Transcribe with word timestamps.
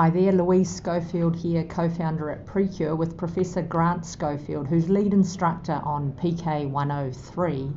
Hi 0.00 0.08
there, 0.08 0.32
Louise 0.32 0.74
Schofield 0.74 1.36
here, 1.36 1.62
co 1.64 1.86
founder 1.90 2.30
at 2.30 2.46
PreKure, 2.46 2.96
with 2.96 3.18
Professor 3.18 3.60
Grant 3.60 4.06
Schofield, 4.06 4.66
who's 4.66 4.88
lead 4.88 5.12
instructor 5.12 5.78
on 5.84 6.12
PK 6.14 6.70
103 6.70 7.70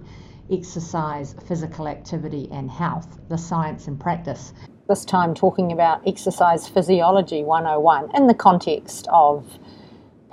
Exercise, 0.49 1.35
Physical 1.45 1.85
Activity 1.85 2.47
and 2.49 2.71
Health, 2.71 3.19
the 3.27 3.37
Science 3.37 3.87
and 3.87 3.99
Practice. 3.99 4.53
This 4.87 5.03
time 5.03 5.33
talking 5.33 5.73
about 5.73 6.01
Exercise 6.07 6.65
Physiology 6.65 7.43
101 7.43 8.15
in 8.15 8.27
the 8.27 8.33
context 8.33 9.05
of 9.11 9.59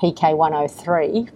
PK 0.01 0.37
103 0.37 1.27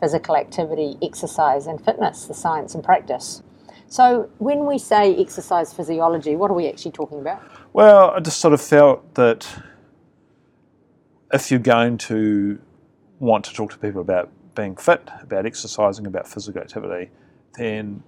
Physical 0.00 0.36
Activity, 0.38 0.96
Exercise 1.02 1.66
and 1.66 1.84
Fitness, 1.84 2.24
the 2.24 2.32
Science 2.32 2.74
and 2.74 2.82
Practice. 2.82 3.42
So, 3.90 4.30
when 4.38 4.64
we 4.64 4.78
say 4.78 5.16
exercise 5.16 5.72
physiology, 5.72 6.36
what 6.36 6.50
are 6.50 6.54
we 6.54 6.68
actually 6.68 6.92
talking 6.92 7.20
about? 7.20 7.42
Well, 7.72 8.10
I 8.10 8.20
just 8.20 8.38
sort 8.38 8.52
of 8.52 8.60
felt 8.60 9.14
that 9.14 9.46
if 11.32 11.50
you're 11.50 11.60
going 11.60 11.98
to 11.98 12.58
want 13.18 13.44
to 13.44 13.52
talk 13.52 13.72
to 13.72 13.78
people 13.78 14.00
about 14.00 14.30
being 14.54 14.76
fit, 14.76 15.08
about 15.20 15.46
exercising, 15.46 16.06
about 16.06 16.26
physical 16.26 16.60
activity, 16.60 17.10
then 17.56 18.02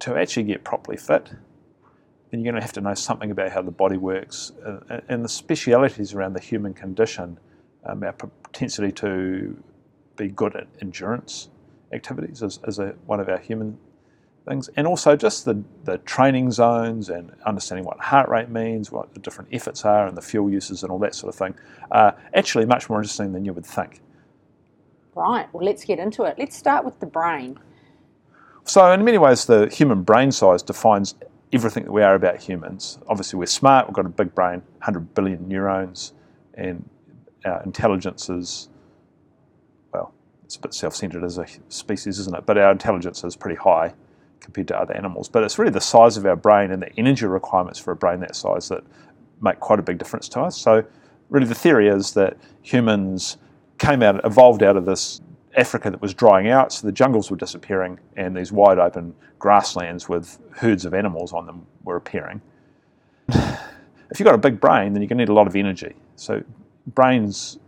to 0.00 0.16
actually 0.16 0.44
get 0.44 0.64
properly 0.64 0.96
fit, 0.96 1.30
then 2.30 2.40
you're 2.40 2.52
going 2.52 2.54
to 2.54 2.60
have 2.60 2.72
to 2.72 2.80
know 2.80 2.94
something 2.94 3.30
about 3.30 3.50
how 3.52 3.62
the 3.62 3.70
body 3.70 3.96
works 3.96 4.52
uh, 4.64 5.00
and 5.08 5.24
the 5.24 5.28
specialities 5.28 6.14
around 6.14 6.34
the 6.34 6.40
human 6.40 6.74
condition, 6.74 7.38
um, 7.84 8.02
our 8.02 8.12
propensity 8.12 8.92
to 8.92 9.62
be 10.16 10.28
good 10.28 10.56
at 10.56 10.66
endurance 10.80 11.48
activities 11.92 12.42
as, 12.42 12.58
as 12.66 12.78
a, 12.78 12.94
one 13.06 13.20
of 13.20 13.28
our 13.28 13.38
human 13.38 13.78
things, 14.48 14.68
and 14.76 14.86
also 14.86 15.16
just 15.16 15.44
the, 15.44 15.62
the 15.84 15.98
training 15.98 16.50
zones 16.50 17.08
and 17.08 17.32
understanding 17.44 17.84
what 17.84 18.00
heart 18.00 18.28
rate 18.28 18.48
means, 18.48 18.90
what 18.90 19.12
the 19.14 19.20
different 19.20 19.50
efforts 19.52 19.84
are, 19.84 20.06
and 20.06 20.16
the 20.16 20.22
fuel 20.22 20.50
uses 20.50 20.82
and 20.82 20.90
all 20.90 20.98
that 20.98 21.14
sort 21.14 21.32
of 21.32 21.38
thing. 21.38 21.54
Uh, 21.90 22.12
actually, 22.34 22.64
much 22.64 22.88
more 22.88 22.98
interesting 22.98 23.32
than 23.32 23.44
you 23.44 23.52
would 23.52 23.66
think. 23.66 24.00
Right. 25.14 25.46
Well, 25.52 25.64
let's 25.64 25.84
get 25.84 25.98
into 25.98 26.24
it. 26.24 26.36
Let's 26.38 26.56
start 26.56 26.84
with 26.84 26.98
the 27.00 27.06
brain. 27.06 27.58
So, 28.64 28.90
in 28.92 29.04
many 29.04 29.18
ways, 29.18 29.46
the 29.46 29.68
human 29.68 30.02
brain 30.02 30.30
size 30.30 30.62
defines 30.62 31.14
everything 31.52 31.84
that 31.84 31.92
we 31.92 32.02
are 32.02 32.14
about 32.14 32.38
humans. 32.38 32.98
Obviously, 33.08 33.38
we're 33.38 33.46
smart. 33.46 33.86
We've 33.86 33.94
got 33.94 34.06
a 34.06 34.10
big 34.10 34.34
brain, 34.34 34.62
100 34.78 35.14
billion 35.14 35.48
neurons, 35.48 36.12
and 36.54 36.88
our 37.44 37.62
intelligence 37.62 38.28
is 38.28 38.68
well, 39.92 40.12
it's 40.44 40.56
a 40.56 40.60
bit 40.60 40.74
self-centered 40.74 41.24
as 41.24 41.38
a 41.38 41.46
species, 41.68 42.18
isn't 42.18 42.36
it? 42.36 42.46
But 42.46 42.58
our 42.58 42.70
intelligence 42.70 43.24
is 43.24 43.36
pretty 43.36 43.56
high 43.56 43.94
compared 44.48 44.68
to 44.68 44.80
other 44.80 44.96
animals. 44.96 45.28
But 45.28 45.44
it's 45.44 45.58
really 45.58 45.70
the 45.70 45.80
size 45.80 46.16
of 46.16 46.24
our 46.24 46.36
brain 46.36 46.70
and 46.70 46.80
the 46.80 46.90
energy 46.98 47.26
requirements 47.26 47.78
for 47.78 47.92
a 47.92 47.96
brain 47.96 48.20
that 48.20 48.34
size 48.34 48.68
that 48.70 48.82
make 49.42 49.60
quite 49.60 49.78
a 49.78 49.82
big 49.82 49.98
difference 49.98 50.28
to 50.30 50.40
us. 50.40 50.56
So, 50.56 50.84
really, 51.28 51.46
the 51.46 51.54
theory 51.54 51.88
is 51.88 52.14
that 52.14 52.38
humans 52.62 53.36
came 53.76 54.02
out, 54.02 54.24
evolved 54.24 54.62
out 54.62 54.76
of 54.76 54.86
this 54.86 55.20
Africa 55.56 55.90
that 55.90 56.00
was 56.00 56.14
drying 56.14 56.48
out, 56.48 56.72
so 56.72 56.86
the 56.86 56.92
jungles 56.92 57.30
were 57.30 57.36
disappearing, 57.36 57.98
and 58.16 58.34
these 58.34 58.50
wide 58.50 58.78
open 58.78 59.14
grasslands 59.38 60.08
with 60.08 60.38
herds 60.52 60.84
of 60.86 60.94
animals 60.94 61.32
on 61.32 61.44
them 61.44 61.66
were 61.84 61.96
appearing. 61.96 62.40
if 63.28 64.18
you've 64.18 64.24
got 64.24 64.34
a 64.34 64.38
big 64.38 64.60
brain, 64.60 64.94
then 64.94 65.02
you're 65.02 65.08
going 65.08 65.18
to 65.18 65.24
need 65.24 65.28
a 65.28 65.34
lot 65.34 65.46
of 65.46 65.56
energy. 65.56 65.94
So, 66.16 66.42
brains 66.86 67.58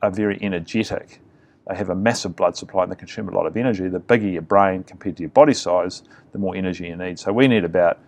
are 0.00 0.10
very 0.10 0.38
energetic 0.40 1.20
they 1.70 1.76
have 1.76 1.90
a 1.90 1.94
massive 1.94 2.34
blood 2.34 2.56
supply 2.56 2.82
and 2.82 2.90
they 2.90 2.96
consume 2.96 3.28
a 3.28 3.32
lot 3.32 3.46
of 3.46 3.56
energy. 3.56 3.88
The 3.88 4.00
bigger 4.00 4.26
your 4.26 4.42
brain 4.42 4.82
compared 4.82 5.16
to 5.18 5.22
your 5.22 5.30
body 5.30 5.54
size, 5.54 6.02
the 6.32 6.38
more 6.38 6.56
energy 6.56 6.88
you 6.88 6.96
need. 6.96 7.18
So 7.18 7.32
we 7.32 7.46
need 7.46 7.62
about 7.62 8.00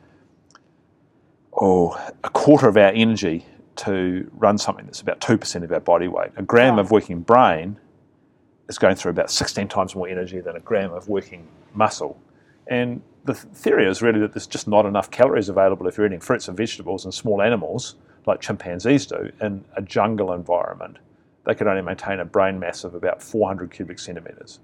oh 1.61 1.93
a 2.25 2.31
quarter 2.31 2.67
of 2.67 2.77
our 2.77 2.91
energy 2.91 3.47
to 3.77 4.29
run 4.35 4.59
something 4.59 4.85
that's 4.85 5.01
about 5.01 5.21
two 5.21 5.39
percent 5.39 5.65
of 5.65 5.71
our 5.71 5.79
body 5.79 6.09
weight. 6.09 6.33
A 6.37 6.43
gram 6.43 6.77
of 6.79 6.91
working 6.91 7.21
brain 7.21 7.77
is 8.69 8.79
going 8.79 8.97
through 8.97 9.11
about 9.13 9.31
16 9.31 9.69
times 9.69 9.95
more 9.95 10.09
energy 10.09 10.41
than 10.41 10.57
a 10.57 10.61
gram 10.61 10.93
of 10.93 11.09
working 11.09 11.47
muscle. 11.75 12.21
And 12.67 13.01
the 13.25 13.35
theory 13.35 13.87
is 13.89 14.03
really 14.03 14.19
that 14.21 14.33
there's 14.33 14.47
just 14.47 14.67
not 14.67 14.87
enough 14.87 15.11
calories 15.11 15.49
available 15.49 15.87
if 15.87 15.97
you're 15.97 16.07
eating 16.07 16.21
fruits 16.21 16.49
and 16.49 16.57
vegetables 16.57 17.05
and 17.05 17.15
small 17.15 17.43
animals 17.43 17.95
like 18.27 18.41
chimpanzees 18.41 19.07
do 19.07 19.31
in 19.41 19.65
a 19.77 19.83
jungle 19.83 20.33
environment 20.33 20.99
they 21.45 21.55
could 21.55 21.67
only 21.67 21.83
maintain 21.83 22.21
a 22.21 22.25
brain 22.25 22.59
mass 22.59 22.85
of 22.85 22.95
about 22.95 23.23
400 23.23 23.71
cubic 23.71 23.99
centimetres. 23.99 24.61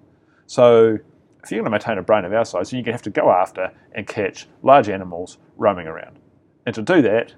So 0.46 0.98
if 1.42 1.50
you're 1.50 1.60
going 1.60 1.64
to 1.64 1.70
maintain 1.70 1.98
a 1.98 2.02
brain 2.02 2.24
of 2.24 2.32
our 2.32 2.44
size, 2.44 2.72
you're 2.72 2.82
going 2.82 2.86
to 2.86 2.92
have 2.92 3.02
to 3.02 3.10
go 3.10 3.30
after 3.30 3.72
and 3.92 4.06
catch 4.06 4.46
large 4.62 4.88
animals 4.88 5.38
roaming 5.56 5.86
around. 5.86 6.18
And 6.66 6.74
to 6.74 6.82
do 6.82 7.02
that, 7.02 7.34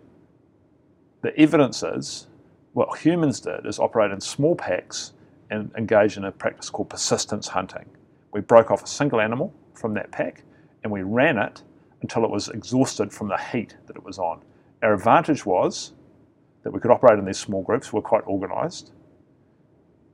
the 1.22 1.38
evidence 1.38 1.82
is 1.82 2.26
what 2.72 2.98
humans 2.98 3.40
did 3.40 3.66
is 3.66 3.78
operate 3.78 4.10
in 4.10 4.20
small 4.20 4.54
packs 4.54 5.12
and 5.50 5.70
engage 5.76 6.16
in 6.16 6.24
a 6.24 6.32
practice 6.32 6.70
called 6.70 6.90
persistence 6.90 7.48
hunting. 7.48 7.84
We 8.32 8.40
broke 8.40 8.70
off 8.70 8.84
a 8.84 8.86
single 8.86 9.20
animal 9.20 9.52
from 9.74 9.94
that 9.94 10.12
pack 10.12 10.44
and 10.82 10.92
we 10.92 11.02
ran 11.02 11.36
it 11.36 11.62
until 12.02 12.24
it 12.24 12.30
was 12.30 12.48
exhausted 12.48 13.12
from 13.12 13.28
the 13.28 13.36
heat 13.36 13.76
that 13.86 13.96
it 13.96 14.04
was 14.04 14.18
on. 14.18 14.40
Our 14.82 14.94
advantage 14.94 15.44
was 15.44 15.92
that 16.62 16.72
we 16.72 16.80
could 16.80 16.90
operate 16.90 17.18
in 17.18 17.24
these 17.24 17.38
small 17.38 17.62
groups, 17.62 17.92
we're 17.92 18.00
quite 18.00 18.24
organised, 18.24 18.92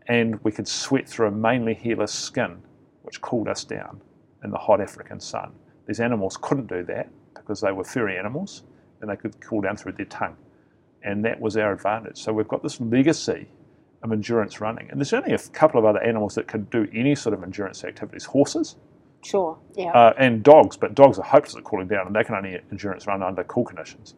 and 0.09 0.43
we 0.44 0.53
could 0.53 0.69
sweat 0.69 1.09
through 1.09 1.28
a 1.28 1.31
mainly 1.31 1.75
hairless 1.75 2.12
skin, 2.12 2.62
which 3.03 3.21
cooled 3.21 3.49
us 3.49 3.65
down 3.65 4.00
in 4.44 4.50
the 4.50 4.59
hot 4.59 4.81
African 4.81 5.21
sun. 5.21 5.53
These 5.87 6.00
animals 6.00 6.37
couldn't 6.41 6.67
do 6.69 6.83
that 6.84 7.09
because 7.34 7.61
they 7.61 7.72
were 7.72 7.84
furry 7.84 8.19
animals 8.19 8.65
and 9.00 9.11
they 9.11 9.16
could 9.16 9.41
cool 9.41 9.61
down 9.61 9.77
through 9.77 9.93
their 9.93 10.06
tongue. 10.06 10.37
And 11.03 11.25
that 11.25 11.41
was 11.41 11.56
our 11.56 11.72
advantage. 11.72 12.19
So 12.19 12.33
we've 12.33 12.49
got 12.49 12.62
this 12.62 12.81
legacy 12.81 13.49
of 14.03 14.12
endurance 14.12 14.61
running. 14.61 14.91
And 14.91 15.00
there's 15.00 15.12
only 15.12 15.33
a 15.33 15.39
couple 15.39 15.78
of 15.78 15.84
other 15.84 16.03
animals 16.03 16.34
that 16.34 16.49
can 16.49 16.65
do 16.65 16.89
any 16.93 17.15
sort 17.15 17.34
of 17.34 17.43
endurance 17.43 17.84
activities 17.84 18.25
horses. 18.25 18.77
Sure, 19.22 19.59
yeah. 19.75 19.91
Uh, 19.91 20.12
and 20.19 20.43
dogs, 20.43 20.77
but 20.77 20.95
dogs 20.95 21.19
are 21.19 21.25
hopeless 21.25 21.56
at 21.56 21.65
cooling 21.65 21.89
down 21.89 22.06
and 22.06 22.15
they 22.15 22.22
can 22.22 22.34
only 22.34 22.61
endurance 22.71 23.06
run 23.06 23.22
under 23.22 23.43
cool 23.45 23.65
conditions. 23.65 24.15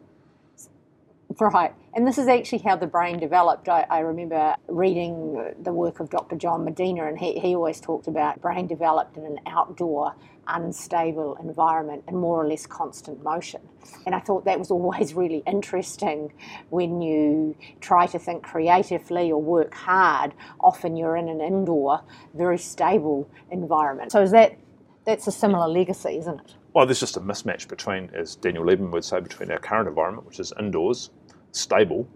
Right. 1.39 1.73
And 1.93 2.05
this 2.05 2.17
is 2.17 2.27
actually 2.27 2.59
how 2.59 2.75
the 2.75 2.87
brain 2.87 3.17
developed. 3.17 3.69
I, 3.69 3.85
I, 3.89 3.99
remember 3.99 4.55
reading 4.67 5.53
the 5.61 5.71
work 5.71 5.99
of 5.99 6.09
Dr. 6.09 6.35
John 6.35 6.65
Medina, 6.65 7.07
and 7.07 7.17
he, 7.17 7.39
he 7.39 7.55
always 7.55 7.79
talked 7.79 8.07
about 8.07 8.41
brain 8.41 8.67
developed 8.67 9.17
in 9.17 9.25
an 9.25 9.39
outdoor, 9.47 10.15
unstable 10.47 11.37
environment 11.37 12.03
and 12.07 12.17
more 12.17 12.43
or 12.43 12.47
less 12.47 12.65
constant 12.65 13.23
motion. 13.23 13.61
And 14.05 14.13
I 14.13 14.19
thought 14.19 14.45
that 14.45 14.59
was 14.59 14.69
always 14.69 15.13
really 15.15 15.41
interesting 15.47 16.33
when 16.69 17.01
you 17.01 17.55
try 17.79 18.05
to 18.07 18.19
think 18.19 18.43
creatively 18.43 19.31
or 19.31 19.41
work 19.41 19.73
hard. 19.73 20.33
Often 20.59 20.97
you're 20.97 21.15
in 21.15 21.29
an 21.29 21.41
indoor, 21.41 22.01
very 22.33 22.57
stable 22.57 23.29
environment. 23.49 24.11
So 24.11 24.21
is 24.21 24.31
that 24.31 24.57
that's 25.05 25.25
a 25.25 25.31
similar 25.31 25.67
legacy, 25.67 26.17
isn't 26.17 26.39
it? 26.41 26.55
Well, 26.73 26.85
there's 26.85 26.99
just 26.99 27.17
a 27.17 27.21
mismatch 27.21 27.67
between, 27.67 28.11
as 28.13 28.35
Daniel 28.35 28.63
Lieberman 28.63 28.91
would 28.91 29.03
say, 29.03 29.19
between 29.19 29.49
our 29.49 29.57
current 29.57 29.87
environment, 29.87 30.27
which 30.27 30.39
is 30.39 30.53
indoors, 30.59 31.09
stable, 31.51 32.07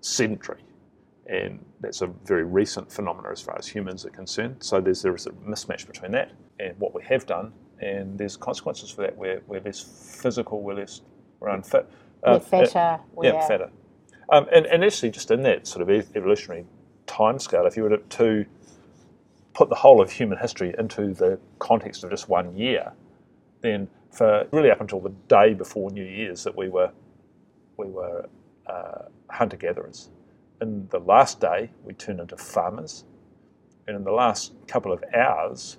sedentary. 0.00 0.60
And 1.26 1.64
that's 1.80 2.02
a 2.02 2.08
very 2.24 2.44
recent 2.44 2.90
phenomenon 2.90 3.32
as 3.32 3.40
far 3.40 3.56
as 3.58 3.66
humans 3.66 4.04
are 4.04 4.10
concerned. 4.10 4.56
So 4.60 4.80
there's, 4.80 5.02
there 5.02 5.14
is 5.14 5.26
a 5.26 5.30
mismatch 5.30 5.86
between 5.86 6.12
that 6.12 6.32
and 6.58 6.78
what 6.78 6.94
we 6.94 7.02
have 7.04 7.26
done, 7.26 7.52
and 7.80 8.18
there's 8.18 8.36
consequences 8.36 8.90
for 8.90 9.02
that. 9.02 9.16
We're, 9.16 9.40
we're 9.46 9.60
less 9.60 9.80
physical, 10.20 10.62
we're 10.62 10.74
less, 10.74 11.00
we're 11.40 11.48
unfit. 11.48 11.88
Uh, 12.24 12.32
we're 12.32 12.40
fatter. 12.40 12.78
Uh, 12.78 13.22
yeah, 13.22 13.46
fatter. 13.46 13.70
Um, 14.30 14.46
and, 14.52 14.66
and 14.66 14.84
actually, 14.84 15.10
just 15.10 15.30
in 15.30 15.42
that 15.42 15.66
sort 15.66 15.88
of 15.88 16.16
evolutionary 16.16 16.64
timescale, 17.06 17.66
if 17.66 17.76
you 17.76 17.82
were 17.82 17.90
to, 17.90 17.98
to 17.98 18.44
put 19.54 19.68
the 19.68 19.74
whole 19.74 20.00
of 20.00 20.10
human 20.10 20.38
history 20.38 20.74
into 20.78 21.12
the 21.14 21.38
context 21.58 22.04
of 22.04 22.10
just 22.10 22.28
one 22.28 22.56
year, 22.56 22.92
then 23.60 23.88
for 24.10 24.46
really 24.52 24.70
up 24.70 24.80
until 24.80 25.00
the 25.00 25.12
day 25.28 25.54
before 25.54 25.90
New 25.90 26.04
Year's 26.04 26.44
that 26.44 26.56
we 26.56 26.68
were 26.68 26.90
we 27.76 27.86
were 27.86 28.28
uh, 28.66 29.02
hunter 29.30 29.56
gatherers. 29.56 30.10
In 30.60 30.86
the 30.90 31.00
last 31.00 31.40
day, 31.40 31.70
we 31.84 31.92
turned 31.94 32.20
into 32.20 32.36
farmers, 32.36 33.04
and 33.86 33.96
in 33.96 34.04
the 34.04 34.12
last 34.12 34.52
couple 34.68 34.92
of 34.92 35.02
hours, 35.14 35.78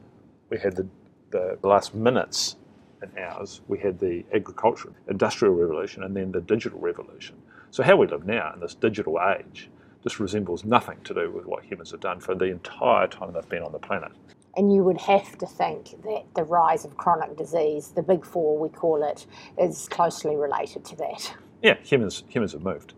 we 0.50 0.57
had 0.59 0.75
the, 0.75 0.88
the, 1.31 1.57
last 1.63 1.95
minutes 1.95 2.57
and 3.01 3.18
hours, 3.18 3.62
we 3.68 3.80
had 3.80 4.00
the 4.00 4.24
agricultural, 4.33 4.94
industrial 5.07 5.53
revolution, 5.53 6.03
and 6.03 6.15
then 6.15 6.31
the 6.31 6.41
digital 6.41 6.80
revolution. 6.80 7.35
So 7.71 7.81
how 7.81 7.95
we 7.95 8.07
live 8.07 8.25
now 8.25 8.51
in 8.53 8.59
this 8.59 8.75
digital 8.75 9.19
age 9.19 9.69
just 10.03 10.19
resembles 10.19 10.65
nothing 10.65 11.00
to 11.06 11.13
do 11.13 11.31
with 11.31 11.45
what 11.45 11.63
humans 11.63 11.91
have 11.91 12.01
done 12.01 12.19
for 12.19 12.36
the 12.36 12.45
entire 12.45 13.07
time 13.07 13.33
they've 13.33 13.50
been 13.50 13.63
on 13.63 13.71
the 13.71 13.79
planet. 13.79 14.12
And 14.56 14.71
you 14.71 14.83
would 14.83 15.00
have 15.01 15.38
to 15.39 15.47
think 15.47 16.03
that 16.03 16.25
the 16.36 16.44
rise 16.44 16.86
of 16.86 16.95
chronic 16.97 17.36
disease, 17.36 17.88
the 17.95 18.03
big 18.03 18.25
four 18.25 18.59
we 18.59 18.69
call 18.69 19.03
it, 19.03 19.25
is 19.57 19.88
closely 19.89 20.36
related 20.36 20.86
to 20.86 20.95
that. 20.97 21.33
Yeah, 21.63 21.75
humans 21.83 22.24
humans 22.30 22.54
have 22.54 22.63
moved, 22.63 22.94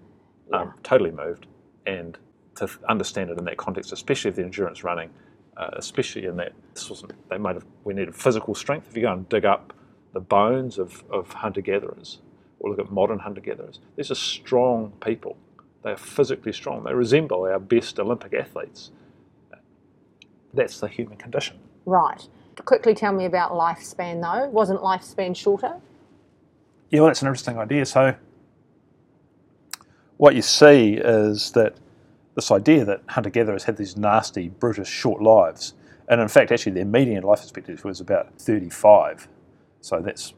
yeah. 0.52 0.62
um, 0.62 0.74
totally 0.84 1.12
moved, 1.12 1.48
and 1.86 2.18
to 2.56 2.70
understand 2.90 3.30
it 3.30 3.38
in 3.38 3.46
that 3.46 3.58
context, 3.58 3.94
especially 3.94 4.30
if 4.30 4.36
the 4.36 4.44
endurance 4.44 4.84
running, 4.84 5.12
uh, 5.58 5.70
especially 5.74 6.26
in 6.26 6.38
that 6.38 6.54
this 6.74 6.90
wasn't 6.90 7.14
they 7.30 7.38
might 7.38 7.56
have 7.56 7.66
we 7.86 7.94
needed 7.94 8.16
physical 8.16 8.56
strength. 8.56 8.88
If 8.90 8.98
you 8.98 9.04
go 9.04 9.14
and 9.14 9.30
dig 9.30 9.46
up 9.46 9.74
the 10.14 10.22
bones 10.22 10.80
of, 10.80 11.04
of 11.12 11.32
hunter 11.32 11.62
gatherers 11.62 12.22
or 12.60 12.72
look 12.72 12.80
at 12.80 12.92
modern 12.92 13.20
hunter 13.20 13.42
gatherers, 13.42 13.80
these 13.98 14.12
are 14.12 14.16
strong 14.16 14.94
people. 15.02 15.38
They're 15.84 15.98
physically 15.98 16.54
strong. 16.54 16.84
They 16.84 16.94
resemble 16.94 17.44
our 17.44 17.60
best 17.60 18.00
Olympic 18.00 18.34
athletes. 18.34 18.92
That's 20.54 20.80
the 20.80 20.88
human 20.88 21.18
condition. 21.18 21.60
Right. 21.86 22.28
Quickly 22.66 22.96
tell 22.96 23.14
me 23.14 23.26
about 23.26 23.52
lifespan 23.52 24.22
though. 24.22 24.50
Wasn't 24.50 24.82
lifespan 24.82 25.36
shorter? 25.36 25.76
Yeah, 26.90 27.02
well, 27.02 27.10
that's 27.10 27.22
an 27.22 27.28
interesting 27.28 27.60
idea. 27.60 27.86
So, 27.86 28.16
what 30.18 30.36
you 30.36 30.42
see 30.42 30.94
is 30.96 31.52
that 31.52 31.76
this 32.36 32.52
idea 32.52 32.86
that 32.86 33.02
hunter 33.08 33.30
gatherers 33.30 33.64
had 33.64 33.78
these 33.78 33.96
nasty, 33.98 34.50
brutish, 34.50 34.90
short 34.90 35.22
lives. 35.22 35.74
And 36.08 36.22
in 36.22 36.28
fact, 36.28 36.52
actually, 36.52 36.74
their 36.74 36.86
median 36.86 37.24
life 37.24 37.42
expectancy 37.42 37.82
was 37.88 38.00
about 38.02 38.34
35. 38.40 39.28
So 39.82 40.00
that's 40.02 40.34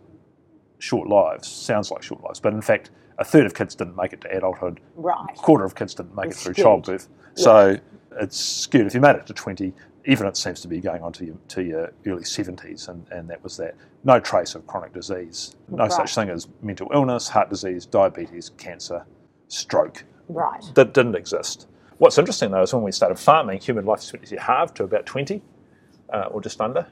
short 0.79 1.07
lives. 1.09 1.47
Sounds 1.47 1.91
like 1.91 2.03
short 2.03 2.23
lives. 2.23 2.39
But 2.39 2.53
in 2.53 2.61
fact, 2.61 2.91
a 3.17 3.25
third 3.25 3.45
of 3.45 3.53
kids 3.55 3.73
didn't 3.75 3.95
make 3.95 4.13
it 4.13 4.21
to 4.21 4.35
adulthood. 4.37 4.79
Right. 4.95 5.25
A 5.29 5.33
quarter 5.33 5.65
of 5.65 5.75
kids 5.75 5.95
didn't 5.95 6.15
make 6.15 6.27
It's 6.27 6.39
it 6.41 6.43
through 6.43 6.53
skewed. 6.53 6.63
childbirth. 6.65 7.07
Yeah. 7.35 7.43
So 7.43 7.77
it's 8.19 8.39
skewed. 8.39 8.85
If 8.85 8.93
you 8.93 9.01
made 9.01 9.15
it 9.15 9.25
to 9.27 9.33
20, 9.33 9.73
even 10.05 10.27
it 10.27 10.37
seems 10.37 10.61
to 10.61 10.67
be 10.67 10.79
going 10.79 11.01
on 11.01 11.11
to 11.13 11.25
your, 11.25 11.35
to 11.49 11.63
your 11.63 11.91
early 12.05 12.23
70s, 12.23 12.87
and, 12.87 13.05
and 13.11 13.29
that 13.29 13.43
was 13.43 13.57
that. 13.57 13.75
No 14.03 14.19
trace 14.19 14.55
of 14.55 14.65
chronic 14.67 14.93
disease. 14.93 15.55
No 15.69 15.77
Right. 15.83 15.91
such 15.91 16.13
thing 16.15 16.29
as 16.29 16.47
mental 16.61 16.89
illness, 16.93 17.27
heart 17.27 17.49
disease, 17.49 17.85
diabetes, 17.85 18.51
cancer, 18.57 19.05
stroke. 19.47 20.03
Right. 20.29 20.63
That 20.75 20.93
didn't 20.93 21.15
exist. 21.15 21.67
What's 21.97 22.17
interesting 22.17 22.51
though 22.51 22.61
is 22.61 22.73
when 22.73 22.83
we 22.83 22.91
started 22.91 23.17
farming, 23.17 23.59
human 23.59 23.85
life 23.85 23.99
expectancy 23.99 24.37
halved 24.37 24.75
to 24.77 24.83
about 24.83 25.05
20 25.05 25.41
uh, 26.13 26.25
or 26.31 26.41
just 26.41 26.61
under. 26.61 26.87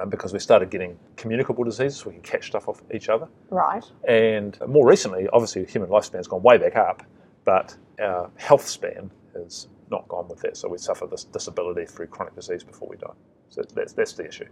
Um, 0.00 0.08
because 0.08 0.32
we 0.32 0.38
started 0.38 0.70
getting 0.70 0.98
communicable 1.16 1.64
diseases, 1.64 2.06
we 2.06 2.12
can 2.12 2.22
catch 2.22 2.46
stuff 2.46 2.68
off 2.68 2.80
each 2.94 3.08
other. 3.08 3.26
Right. 3.50 3.84
And 4.08 4.56
more 4.68 4.88
recently, 4.88 5.28
obviously, 5.32 5.64
human 5.64 5.90
lifespan's 5.90 6.28
gone 6.28 6.42
way 6.42 6.58
back 6.58 6.76
up, 6.76 7.02
but 7.44 7.76
our 8.00 8.30
health 8.36 8.66
span 8.66 9.10
has 9.34 9.66
not 9.90 10.06
gone 10.08 10.28
with 10.28 10.40
that. 10.40 10.56
So 10.56 10.68
we 10.68 10.78
suffer 10.78 11.06
this 11.06 11.24
disability 11.24 11.86
through 11.86 12.06
chronic 12.06 12.36
disease 12.36 12.62
before 12.62 12.88
we 12.88 12.96
die. 12.96 13.12
So 13.48 13.62
that's, 13.74 13.92
that's 13.92 14.12
the 14.12 14.26
issue. 14.26 14.46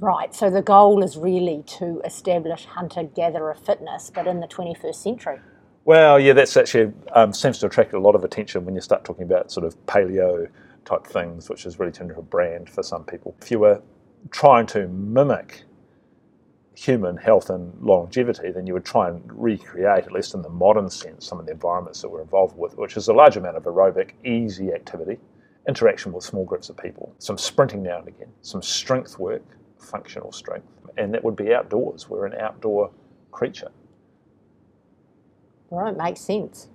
Right. 0.00 0.34
So 0.34 0.50
the 0.50 0.62
goal 0.62 1.04
is 1.04 1.16
really 1.16 1.62
to 1.78 2.02
establish 2.04 2.64
hunter 2.64 3.04
gatherer 3.04 3.54
fitness, 3.54 4.10
but 4.12 4.26
in 4.26 4.40
the 4.40 4.48
21st 4.48 4.94
century. 4.96 5.38
Well, 5.86 6.18
yeah, 6.18 6.32
that's 6.32 6.56
actually 6.56 6.94
um, 7.12 7.34
seems 7.34 7.58
to 7.58 7.66
attract 7.66 7.92
a 7.92 8.00
lot 8.00 8.14
of 8.14 8.24
attention 8.24 8.64
when 8.64 8.74
you 8.74 8.80
start 8.80 9.04
talking 9.04 9.24
about 9.24 9.52
sort 9.52 9.66
of 9.66 9.76
paleo 9.84 10.48
type 10.86 11.06
things, 11.06 11.50
which 11.50 11.64
has 11.64 11.78
really 11.78 11.92
turned 11.92 12.10
into 12.10 12.20
a 12.20 12.24
brand 12.24 12.70
for 12.70 12.82
some 12.82 13.04
people. 13.04 13.36
If 13.42 13.50
you 13.50 13.58
were 13.58 13.82
trying 14.30 14.64
to 14.68 14.88
mimic 14.88 15.64
human 16.74 17.18
health 17.18 17.50
and 17.50 17.78
longevity, 17.82 18.50
then 18.50 18.66
you 18.66 18.72
would 18.72 18.86
try 18.86 19.10
and 19.10 19.22
recreate, 19.30 20.04
at 20.04 20.12
least 20.12 20.34
in 20.34 20.40
the 20.40 20.48
modern 20.48 20.88
sense, 20.88 21.26
some 21.26 21.38
of 21.38 21.44
the 21.44 21.52
environments 21.52 22.00
that 22.00 22.08
we're 22.08 22.22
involved 22.22 22.56
with, 22.56 22.78
which 22.78 22.96
is 22.96 23.08
a 23.08 23.12
large 23.12 23.36
amount 23.36 23.56
of 23.56 23.64
aerobic, 23.64 24.12
easy 24.24 24.72
activity, 24.72 25.18
interaction 25.68 26.12
with 26.12 26.24
small 26.24 26.46
groups 26.46 26.70
of 26.70 26.78
people, 26.78 27.14
some 27.18 27.36
sprinting 27.36 27.82
now 27.82 27.98
and 27.98 28.08
again, 28.08 28.28
some 28.40 28.62
strength 28.62 29.18
work, 29.18 29.42
functional 29.78 30.32
strength, 30.32 30.66
and 30.96 31.12
that 31.12 31.22
would 31.22 31.36
be 31.36 31.52
outdoors. 31.52 32.08
We're 32.08 32.24
an 32.24 32.40
outdoor 32.40 32.90
creature. 33.30 33.70
Right. 35.74 35.96
Makes 35.96 36.20
sense. 36.20 36.68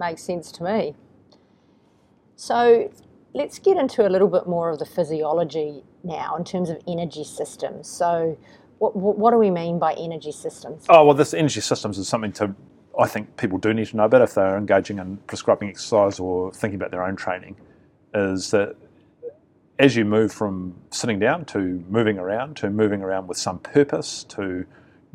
Makes 0.00 0.22
sense 0.22 0.52
to 0.52 0.64
me. 0.64 0.94
So 2.36 2.90
let's 3.34 3.58
get 3.58 3.76
into 3.76 4.06
a 4.06 4.10
little 4.10 4.28
bit 4.28 4.46
more 4.46 4.70
of 4.70 4.78
the 4.78 4.86
physiology 4.86 5.84
now 6.04 6.36
in 6.36 6.44
terms 6.44 6.70
of 6.70 6.80
energy 6.88 7.24
systems. 7.24 7.88
So, 7.88 8.36
what, 8.78 8.96
what, 8.96 9.16
what 9.16 9.30
do 9.30 9.38
we 9.38 9.50
mean 9.50 9.78
by 9.78 9.94
energy 9.94 10.32
systems? 10.32 10.86
Oh 10.88 11.04
well, 11.04 11.14
this 11.14 11.34
energy 11.34 11.60
systems 11.60 11.98
is 11.98 12.08
something 12.08 12.32
to 12.32 12.54
I 12.98 13.06
think 13.06 13.36
people 13.36 13.58
do 13.58 13.72
need 13.72 13.86
to 13.88 13.96
know 13.96 14.04
about 14.04 14.22
if 14.22 14.34
they're 14.34 14.58
engaging 14.58 14.98
in 14.98 15.18
prescribing 15.18 15.68
exercise 15.68 16.18
or 16.18 16.52
thinking 16.52 16.76
about 16.76 16.90
their 16.90 17.04
own 17.04 17.16
training. 17.16 17.56
Is 18.14 18.50
that 18.50 18.76
as 19.78 19.96
you 19.96 20.04
move 20.04 20.32
from 20.32 20.74
sitting 20.90 21.18
down 21.18 21.44
to 21.46 21.84
moving 21.88 22.18
around 22.18 22.56
to 22.58 22.70
moving 22.70 23.02
around 23.02 23.26
with 23.26 23.38
some 23.38 23.58
purpose 23.58 24.24
to 24.24 24.66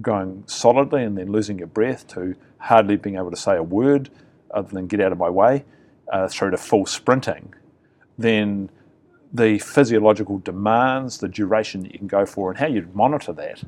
going 0.01 0.43
solidly 0.47 1.03
and 1.03 1.17
then 1.17 1.31
losing 1.31 1.57
your 1.59 1.67
breath 1.67 2.07
to 2.07 2.35
hardly 2.59 2.95
being 2.95 3.15
able 3.15 3.31
to 3.31 3.37
say 3.37 3.55
a 3.55 3.63
word 3.63 4.09
other 4.51 4.69
than 4.69 4.87
get 4.87 4.99
out 5.01 5.11
of 5.11 5.17
my 5.17 5.29
way 5.29 5.65
uh, 6.11 6.27
through 6.27 6.51
to 6.51 6.57
full 6.57 6.85
sprinting, 6.85 7.53
then 8.17 8.69
the 9.33 9.59
physiological 9.59 10.39
demands, 10.39 11.17
the 11.17 11.27
duration 11.27 11.83
that 11.83 11.91
you 11.91 11.99
can 11.99 12.07
go 12.07 12.25
for, 12.25 12.49
and 12.49 12.59
how 12.59 12.67
you 12.67 12.87
monitor 12.93 13.33
that 13.33 13.63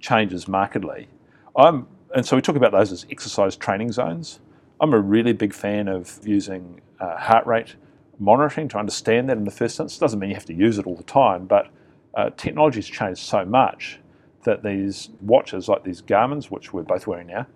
changes 0.00 0.46
markedly. 0.46 1.08
I'm, 1.56 1.86
and 2.14 2.24
so 2.24 2.36
we 2.36 2.42
talk 2.42 2.56
about 2.56 2.72
those 2.72 2.92
as 2.92 3.06
exercise 3.10 3.56
training 3.56 3.92
zones. 3.92 4.40
I'm 4.80 4.92
a 4.92 5.00
really 5.00 5.32
big 5.32 5.52
fan 5.52 5.88
of 5.88 6.20
using 6.22 6.80
uh, 7.00 7.16
heart 7.16 7.46
rate 7.46 7.74
monitoring 8.18 8.68
to 8.68 8.78
understand 8.78 9.28
that 9.28 9.36
in 9.36 9.44
the 9.44 9.50
first 9.50 9.78
instance. 9.80 9.98
Doesn't 9.98 10.18
mean 10.18 10.30
you 10.30 10.36
have 10.36 10.44
to 10.46 10.54
use 10.54 10.78
it 10.78 10.86
all 10.86 10.96
the 10.96 11.02
time, 11.02 11.46
but 11.46 11.68
uh, 12.14 12.30
has 12.36 12.86
changed 12.86 13.20
so 13.20 13.44
much 13.44 14.00
that 14.44 14.62
these 14.62 15.10
watches, 15.20 15.68
like 15.68 15.84
these 15.84 16.00
Garmin's, 16.00 16.50
which 16.50 16.72
we're 16.72 16.82
both 16.82 17.06
wearing 17.06 17.28
now, 17.28 17.46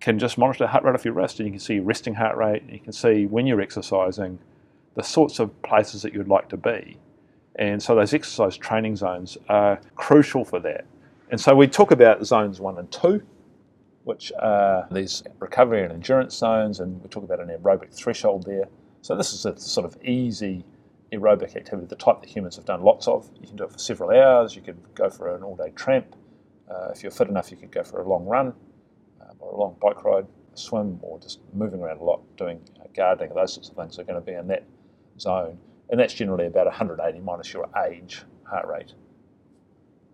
can 0.00 0.18
just 0.18 0.38
monitor 0.38 0.64
the 0.64 0.68
heart 0.68 0.84
rate 0.84 0.94
off 0.94 1.04
your 1.04 1.14
wrist, 1.14 1.38
and 1.38 1.46
you 1.46 1.52
can 1.52 1.60
see 1.60 1.74
your 1.74 1.84
resting 1.84 2.14
heart 2.14 2.36
rate, 2.36 2.62
and 2.62 2.72
you 2.72 2.80
can 2.80 2.92
see 2.92 3.26
when 3.26 3.46
you're 3.46 3.60
exercising 3.60 4.38
the 4.94 5.02
sorts 5.02 5.38
of 5.38 5.62
places 5.62 6.02
that 6.02 6.14
you'd 6.14 6.28
like 6.28 6.48
to 6.48 6.56
be. 6.56 6.96
And 7.56 7.82
so 7.82 7.94
those 7.94 8.14
exercise 8.14 8.56
training 8.56 8.96
zones 8.96 9.36
are 9.48 9.80
crucial 9.94 10.44
for 10.44 10.58
that. 10.60 10.86
And 11.30 11.40
so 11.40 11.54
we 11.54 11.66
talk 11.66 11.90
about 11.90 12.24
zones 12.24 12.60
one 12.60 12.78
and 12.78 12.90
two, 12.90 13.22
which 14.04 14.32
are 14.40 14.88
these 14.90 15.22
recovery 15.38 15.82
and 15.84 15.92
endurance 15.92 16.34
zones, 16.34 16.80
and 16.80 17.02
we 17.02 17.08
talk 17.08 17.22
about 17.22 17.40
an 17.40 17.48
aerobic 17.48 17.94
threshold 17.94 18.46
there. 18.46 18.68
So 19.02 19.14
this 19.14 19.32
is 19.32 19.44
a 19.46 19.56
sort 19.58 19.84
of 19.84 20.02
easy 20.02 20.64
aerobic 21.12 21.56
activity, 21.56 21.86
the 21.86 21.96
type 21.96 22.20
that 22.20 22.30
humans 22.30 22.56
have 22.56 22.64
done 22.64 22.82
lots 22.82 23.06
of. 23.06 23.30
You 23.40 23.48
can 23.48 23.56
do 23.56 23.64
it 23.64 23.72
for 23.72 23.78
several 23.78 24.10
hours, 24.10 24.56
you 24.56 24.62
could 24.62 24.78
go 24.94 25.10
for 25.10 25.34
an 25.34 25.42
all-day 25.42 25.72
tramp. 25.74 26.16
Uh, 26.70 26.88
if 26.94 27.02
you're 27.02 27.12
fit 27.12 27.28
enough, 27.28 27.50
you 27.50 27.56
could 27.56 27.72
go 27.72 27.82
for 27.82 28.00
a 28.00 28.08
long 28.08 28.24
run, 28.26 28.54
or 29.40 29.52
a 29.52 29.56
long 29.56 29.76
bike 29.80 30.04
ride, 30.04 30.26
a 30.54 30.56
swim, 30.56 30.98
or 31.02 31.18
just 31.20 31.40
moving 31.52 31.80
around 31.80 31.98
a 31.98 32.04
lot, 32.04 32.20
doing 32.36 32.60
uh, 32.80 32.84
gardening, 32.94 33.34
those 33.34 33.54
sorts 33.54 33.68
of 33.68 33.76
things 33.76 33.98
are 33.98 34.04
going 34.04 34.20
to 34.20 34.24
be 34.24 34.32
in 34.32 34.46
that 34.48 34.64
zone. 35.18 35.58
And 35.90 35.98
that's 35.98 36.14
generally 36.14 36.46
about 36.46 36.66
180 36.66 37.18
minus 37.20 37.52
your 37.52 37.68
age 37.86 38.22
heart 38.44 38.66
rate. 38.68 38.92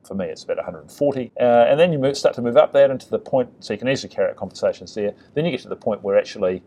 For 0.06 0.14
me, 0.14 0.26
it's 0.26 0.44
about 0.44 0.56
140. 0.58 1.32
Uh, 1.38 1.42
and 1.42 1.78
then 1.80 1.92
you 1.92 1.98
move, 1.98 2.16
start 2.16 2.34
to 2.36 2.42
move 2.42 2.56
up 2.56 2.72
that 2.72 2.90
into 2.90 3.10
the 3.10 3.18
point, 3.18 3.50
so 3.60 3.72
you 3.74 3.78
can 3.78 3.88
easily 3.88 4.12
carry 4.12 4.30
out 4.30 4.36
conversations 4.36 4.94
there. 4.94 5.12
Then 5.34 5.44
you 5.44 5.50
get 5.50 5.60
to 5.62 5.68
the 5.68 5.76
point 5.76 6.02
where 6.02 6.16
actually 6.16 6.62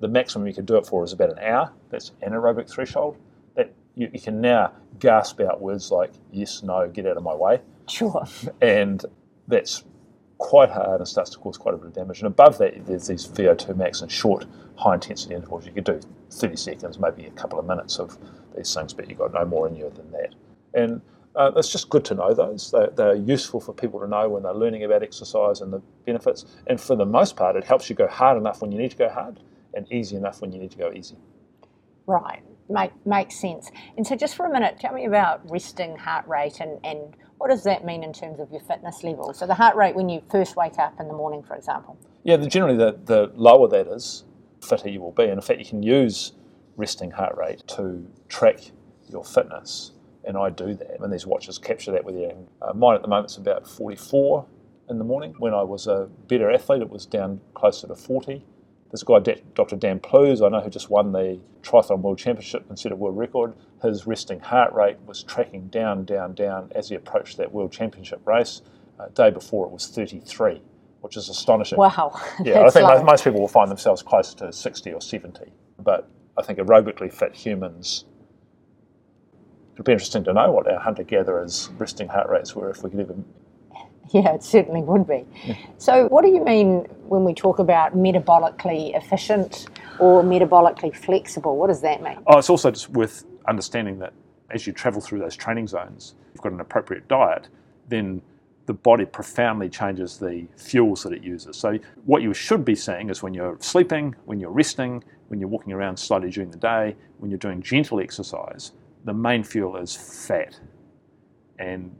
the 0.00 0.08
maximum 0.08 0.46
you 0.46 0.54
can 0.54 0.64
do 0.64 0.76
it 0.76 0.86
for 0.86 1.02
is 1.04 1.12
about 1.12 1.30
an 1.30 1.40
hour. 1.40 1.72
That's 1.90 2.12
anaerobic 2.24 2.70
threshold. 2.70 3.16
That 3.56 3.72
you, 3.96 4.08
you 4.12 4.20
can 4.20 4.40
now 4.40 4.72
gasp 5.00 5.40
out 5.40 5.60
words 5.60 5.90
like 5.90 6.12
yes, 6.30 6.62
no, 6.62 6.88
get 6.88 7.04
out 7.06 7.16
of 7.16 7.22
my 7.24 7.34
way 7.34 7.60
Sure. 7.88 8.24
and 8.60 9.04
that's 9.48 9.82
quite 10.38 10.70
hard 10.70 11.00
and 11.00 11.08
starts 11.08 11.30
to 11.30 11.38
cause 11.38 11.58
quite 11.58 11.74
a 11.74 11.76
bit 11.76 11.88
of 11.88 11.92
damage. 11.92 12.20
And 12.20 12.28
above 12.28 12.58
that, 12.58 12.86
there's 12.86 13.08
these 13.08 13.26
VO2 13.26 13.76
max 13.76 14.00
and 14.00 14.10
short, 14.10 14.46
high 14.76 14.94
intensity 14.94 15.34
intervals. 15.34 15.66
You 15.66 15.72
could 15.72 15.84
do 15.84 16.00
30 16.30 16.56
seconds, 16.56 16.98
maybe 16.98 17.26
a 17.26 17.30
couple 17.30 17.58
of 17.58 17.66
minutes 17.66 17.98
of 17.98 18.16
these 18.56 18.72
things, 18.72 18.94
but 18.94 19.08
you've 19.08 19.18
got 19.18 19.34
no 19.34 19.44
more 19.44 19.66
in 19.68 19.74
you 19.74 19.90
than 19.94 20.10
that. 20.12 20.34
And 20.74 21.00
uh, 21.34 21.52
it's 21.56 21.70
just 21.70 21.88
good 21.88 22.04
to 22.06 22.14
know 22.14 22.34
those. 22.34 22.70
They're, 22.70 22.88
they're 22.88 23.14
useful 23.14 23.60
for 23.60 23.72
people 23.72 24.00
to 24.00 24.08
know 24.08 24.28
when 24.28 24.42
they're 24.42 24.54
learning 24.54 24.84
about 24.84 25.02
exercise 25.02 25.60
and 25.60 25.72
the 25.72 25.80
benefits. 26.06 26.44
And 26.66 26.80
for 26.80 26.96
the 26.96 27.06
most 27.06 27.36
part, 27.36 27.56
it 27.56 27.64
helps 27.64 27.90
you 27.90 27.96
go 27.96 28.06
hard 28.06 28.38
enough 28.38 28.62
when 28.62 28.72
you 28.72 28.78
need 28.78 28.92
to 28.92 28.96
go 28.96 29.08
hard 29.08 29.40
and 29.74 29.90
easy 29.92 30.16
enough 30.16 30.40
when 30.40 30.52
you 30.52 30.58
need 30.58 30.70
to 30.72 30.78
go 30.78 30.92
easy. 30.92 31.16
Right. 32.06 32.42
Make, 32.70 32.90
makes 33.06 33.36
sense. 33.36 33.70
And 33.96 34.06
so, 34.06 34.14
just 34.14 34.34
for 34.34 34.46
a 34.46 34.52
minute, 34.52 34.78
tell 34.78 34.92
me 34.92 35.06
about 35.06 35.48
resting 35.50 35.96
heart 35.96 36.26
rate 36.26 36.60
and, 36.60 36.78
and 36.84 37.16
what 37.38 37.50
does 37.50 37.64
that 37.64 37.84
mean 37.84 38.04
in 38.04 38.12
terms 38.12 38.40
of 38.40 38.50
your 38.50 38.60
fitness 38.60 39.02
level? 39.02 39.32
So, 39.32 39.46
the 39.46 39.54
heart 39.54 39.76
rate 39.76 39.94
when 39.94 40.08
you 40.08 40.22
first 40.30 40.56
wake 40.56 40.78
up 40.78 41.00
in 41.00 41.08
the 41.08 41.14
morning, 41.14 41.42
for 41.42 41.54
example. 41.56 41.98
Yeah, 42.24 42.36
the, 42.36 42.46
generally 42.46 42.76
the, 42.76 42.98
the 43.04 43.32
lower 43.34 43.68
that 43.68 43.86
is, 43.86 44.24
fitter 44.60 44.88
you 44.88 45.00
will 45.00 45.12
be. 45.12 45.24
And 45.24 45.32
in 45.32 45.40
fact, 45.40 45.58
you 45.60 45.64
can 45.64 45.82
use 45.82 46.32
resting 46.76 47.10
heart 47.10 47.36
rate 47.36 47.62
to 47.68 48.06
track 48.28 48.58
your 49.08 49.24
fitness. 49.24 49.92
And 50.24 50.36
I 50.36 50.50
do 50.50 50.74
that. 50.74 51.00
And 51.00 51.12
these 51.12 51.26
watches 51.26 51.58
capture 51.58 51.92
that 51.92 52.04
with 52.04 52.16
you. 52.16 52.48
Uh, 52.60 52.74
mine 52.74 52.96
at 52.96 53.02
the 53.02 53.08
moment 53.08 53.30
is 53.30 53.38
about 53.38 53.68
44 53.68 54.44
in 54.90 54.98
the 54.98 55.04
morning. 55.04 55.34
When 55.38 55.54
I 55.54 55.62
was 55.62 55.86
a 55.86 56.08
better 56.26 56.50
athlete, 56.50 56.82
it 56.82 56.90
was 56.90 57.06
down 57.06 57.40
closer 57.54 57.86
to 57.86 57.94
40. 57.94 58.44
This 58.90 59.02
guy, 59.02 59.18
Dr. 59.54 59.76
Dan 59.76 60.00
Plews, 60.00 60.40
I 60.40 60.48
know 60.48 60.60
who 60.60 60.70
just 60.70 60.88
won 60.88 61.12
the 61.12 61.38
Triathlon 61.62 62.00
World 62.00 62.18
Championship 62.18 62.64
and 62.68 62.78
set 62.78 62.90
a 62.90 62.96
world 62.96 63.18
record. 63.18 63.52
His 63.82 64.06
resting 64.06 64.40
heart 64.40 64.72
rate 64.72 64.96
was 65.06 65.22
tracking 65.22 65.68
down, 65.68 66.04
down, 66.04 66.34
down 66.34 66.72
as 66.74 66.88
he 66.88 66.94
approached 66.94 67.36
that 67.36 67.52
World 67.52 67.70
Championship 67.70 68.26
race. 68.26 68.62
Uh, 68.98 69.08
day 69.10 69.30
before 69.30 69.64
it 69.66 69.70
was 69.70 69.86
33, 69.86 70.60
which 71.02 71.16
is 71.16 71.28
astonishing. 71.28 71.78
Wow. 71.78 72.20
Yeah, 72.42 72.62
I 72.66 72.70
think 72.70 72.88
low. 72.88 73.02
most 73.04 73.22
people 73.24 73.40
will 73.40 73.46
find 73.46 73.70
themselves 73.70 74.02
closer 74.02 74.36
to 74.38 74.52
60 74.52 74.92
or 74.92 75.00
70. 75.00 75.52
But 75.78 76.08
I 76.36 76.42
think 76.42 76.58
aerobically 76.58 77.12
fit 77.12 77.34
humans, 77.34 78.06
it'd 79.74 79.84
be 79.84 79.92
interesting 79.92 80.24
to 80.24 80.32
know 80.32 80.50
what 80.50 80.66
our 80.66 80.80
hunter 80.80 81.04
gatherers' 81.04 81.68
resting 81.78 82.08
heart 82.08 82.28
rates 82.28 82.56
were 82.56 82.70
if 82.70 82.82
we 82.82 82.90
could 82.90 83.00
even 83.00 83.24
Yeah, 84.14 84.34
it 84.34 84.42
certainly 84.42 84.80
would 84.80 85.06
be. 85.06 85.26
Yeah. 85.44 85.56
So, 85.76 86.08
what 86.08 86.22
do 86.22 86.30
you 86.30 86.42
mean 86.42 86.86
when 87.08 87.24
we 87.24 87.34
talk 87.34 87.58
about 87.58 87.94
metabolically 87.94 88.96
efficient 88.96 89.66
or 89.98 90.22
metabolically 90.22 90.96
flexible? 90.96 91.56
What 91.56 91.66
does 91.66 91.82
that 91.82 92.02
mean? 92.02 92.18
Oh, 92.26 92.38
it's 92.38 92.48
also 92.48 92.70
just 92.70 92.88
worth 92.90 93.24
understanding 93.46 93.98
that 93.98 94.14
as 94.50 94.66
you 94.66 94.72
travel 94.72 95.00
through 95.00 95.18
those 95.18 95.36
training 95.36 95.66
zones, 95.66 96.14
you've 96.32 96.42
got 96.42 96.52
an 96.52 96.60
appropriate 96.60 97.06
diet, 97.08 97.48
then 97.88 98.22
the 98.64 98.72
body 98.72 99.04
profoundly 99.04 99.68
changes 99.68 100.18
the 100.18 100.46
fuels 100.56 101.02
that 101.02 101.12
it 101.12 101.22
uses. 101.22 101.56
So, 101.56 101.78
what 102.04 102.22
you 102.22 102.32
should 102.32 102.64
be 102.64 102.74
seeing 102.74 103.10
is 103.10 103.22
when 103.22 103.34
you're 103.34 103.56
sleeping, 103.60 104.14
when 104.24 104.40
you're 104.40 104.50
resting, 104.50 105.04
when 105.28 105.38
you're 105.38 105.48
walking 105.48 105.72
around 105.72 105.98
slowly 105.98 106.30
during 106.30 106.50
the 106.50 106.58
day, 106.58 106.96
when 107.18 107.30
you're 107.30 107.38
doing 107.38 107.60
gentle 107.60 108.00
exercise, 108.00 108.72
the 109.04 109.12
main 109.12 109.42
fuel 109.44 109.76
is 109.76 109.94
fat. 109.94 110.58
And 111.58 111.94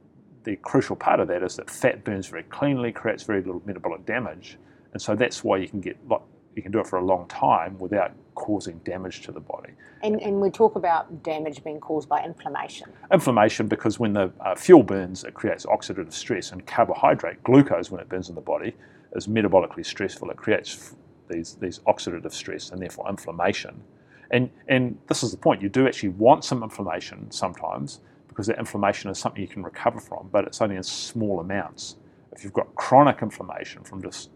the 0.49 0.57
crucial 0.57 0.97
part 0.97 1.21
of 1.21 1.29
that 1.29 1.43
is 1.43 1.57
that 1.57 1.69
fat 1.69 2.05
burns 2.05 2.27
very 2.27 2.43
cleanly, 2.45 2.91
creates 2.91 3.23
very 3.23 3.43
little 3.43 3.61
metabolic 3.67 4.07
damage. 4.07 4.57
And 4.95 5.03
so 5.03 5.15
that's 5.15 5.45
why 5.45 5.59
you 5.59 5.69
can 5.69 5.81
get 5.81 5.99
you 6.57 6.63
can 6.63 6.73
do 6.73 6.81
it 6.81 6.87
for 6.87 6.99
a 6.99 7.05
long 7.05 7.29
time 7.29 7.79
without 7.79 8.13
causing 8.35 8.79
damage 8.79 9.21
to 9.23 9.31
the 9.31 9.41
body. 9.41 9.73
And, 10.03 10.21
and 10.23 10.41
we 10.41 10.51
talk 10.51 10.75
about 10.75 11.23
damage 11.23 11.63
being 11.63 11.79
caused 11.79 12.09
by 12.09 12.25
inflammation. 12.25 12.89
Inflammation 13.13 13.69
because 13.69 14.01
when 14.01 14.15
the 14.15 14.33
uh, 14.41 14.55
fuel 14.55 14.83
burns, 14.83 15.23
it 15.23 15.35
creates 15.35 15.67
oxidative 15.67 16.15
stress, 16.15 16.51
and 16.51 16.67
carbohydrate, 16.67 17.43
glucose, 17.45 17.91
when 17.91 18.01
it 18.01 18.09
burns 18.09 18.31
in 18.31 18.35
the 18.35 18.41
body, 18.41 18.75
is 19.13 19.27
metabolically 19.27 19.85
stressful. 19.85 20.31
It 20.31 20.39
creates 20.39 20.97
these, 21.29 21.57
these 21.61 21.81
oxidative 21.81 22.33
stress 22.33 22.71
and 22.71 22.81
therefore 22.81 23.07
inflammation. 23.09 23.83
And, 24.31 24.49
and 24.67 24.99
this 25.09 25.23
is 25.23 25.31
the 25.31 25.37
point, 25.37 25.61
you 25.61 25.69
do 25.69 25.87
actually 25.87 26.11
want 26.11 26.43
some 26.43 26.63
inflammation 26.63 27.31
sometimes 27.31 28.01
because 28.39 28.47
that 28.47 28.59
inflammation 28.61 29.11
is 29.11 29.19
something 29.19 29.43
you 29.43 29.49
can 29.49 29.65
recover 29.65 29.99
from, 29.99 30.29
but 30.31 30.45
it's 30.45 30.63
only 30.63 30.77
in 30.77 30.83
small 30.85 31.41
amounts. 31.41 31.97
If 32.31 32.45
you've 32.45 32.53
got 32.53 32.73
chronic 32.77 33.21
inflammation 33.21 33.83
from 33.83 34.01
just 34.01 34.31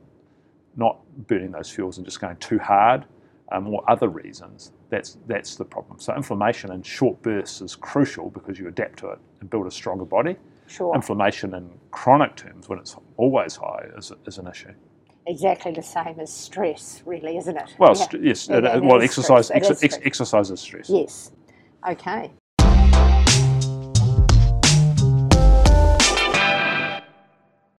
not 0.74 0.98
burning 1.28 1.52
those 1.52 1.70
fuels 1.70 1.98
and 1.98 2.04
just 2.04 2.20
going 2.20 2.34
too 2.38 2.58
hard, 2.58 3.04
um, 3.52 3.68
or 3.68 3.88
other 3.88 4.08
reasons, 4.08 4.72
that's, 4.90 5.18
that's 5.28 5.54
the 5.54 5.64
problem. 5.64 6.00
So 6.00 6.16
inflammation 6.16 6.72
in 6.72 6.82
short 6.82 7.22
bursts 7.22 7.60
is 7.60 7.76
crucial 7.76 8.30
because 8.30 8.58
you 8.58 8.66
adapt 8.66 8.98
to 8.98 9.10
it 9.10 9.20
and 9.40 9.48
build 9.48 9.68
a 9.68 9.70
stronger 9.70 10.04
body. 10.04 10.34
Sure. 10.66 10.92
Inflammation 10.96 11.54
in 11.54 11.70
chronic 11.92 12.34
terms, 12.34 12.68
when 12.68 12.80
it's 12.80 12.96
always 13.18 13.54
high, 13.54 13.86
is, 13.96 14.10
is 14.26 14.38
an 14.38 14.48
issue. 14.48 14.72
Exactly 15.28 15.70
the 15.70 15.80
same 15.80 16.18
as 16.18 16.32
stress, 16.32 17.04
really, 17.06 17.36
isn't 17.36 17.56
it? 17.56 17.76
Well, 17.78 17.96
yeah. 17.96 18.08
st- 18.08 18.24
yes. 18.24 18.48
It, 18.48 18.64
it, 18.64 18.82
well, 18.82 19.00
exercise, 19.00 19.52
ex- 19.52 19.80
ex- 19.80 20.00
exercise 20.02 20.50
is 20.50 20.58
stress. 20.58 20.90
Yes. 20.90 21.30
Okay. 21.88 22.32